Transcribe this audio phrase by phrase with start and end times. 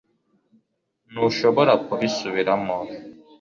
[1.11, 2.77] ntushobora kubisubiramo